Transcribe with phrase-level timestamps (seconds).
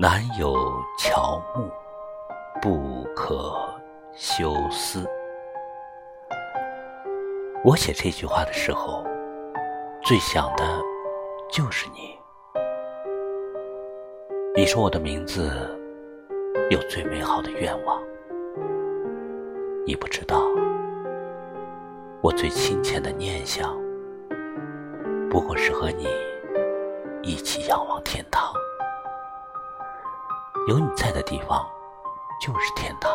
[0.00, 0.56] 南有
[0.98, 1.70] 乔木，
[2.62, 3.54] 不可
[4.14, 5.06] 休思。
[7.62, 9.04] 我写这句话的时候，
[10.02, 10.64] 最想的
[11.52, 12.18] 就是你。
[14.56, 15.50] 你说我的名字
[16.70, 18.00] 有最美好的愿望，
[19.86, 20.40] 你不知道，
[22.22, 23.78] 我最亲切的念想，
[25.28, 26.08] 不过是和你
[27.20, 28.50] 一起仰望天堂。
[30.68, 31.66] 有你在的地方，
[32.40, 33.10] 就是天堂。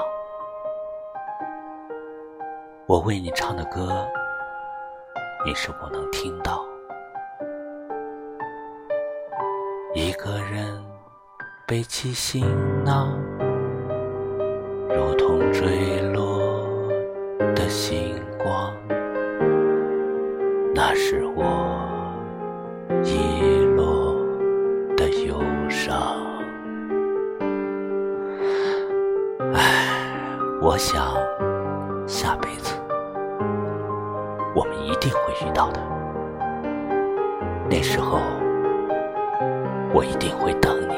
[2.87, 4.05] 我为你唱的歌。
[5.45, 6.65] 你是否能听到？
[9.93, 10.83] 一个人
[11.67, 12.43] 背起行
[12.83, 13.11] 囊，
[14.89, 16.67] 如同坠落
[17.53, 18.73] 的星光。
[20.73, 21.43] 那是我
[23.03, 23.54] 遗
[30.65, 31.13] 我想
[32.07, 32.73] 下辈子。
[34.55, 35.79] 我们一定会遇到的，
[37.69, 38.17] 那时候
[39.93, 40.95] 我一定会等你。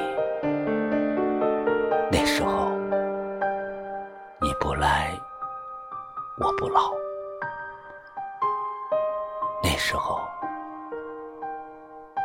[2.10, 2.70] 那时候
[4.40, 5.12] 你不来，
[6.38, 6.94] 我不老。
[9.62, 10.22] 那时候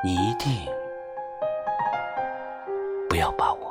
[0.04, 0.52] 你一定
[3.10, 3.61] 不要把我。